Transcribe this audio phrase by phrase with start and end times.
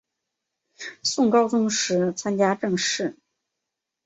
[1.03, 3.15] 宋高宗时参知政事。